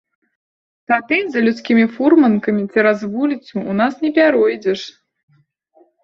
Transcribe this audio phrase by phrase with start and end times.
[0.91, 4.81] Тады за людскімі фурманкамі цераз вуліцу ў нас не пяройдзеш.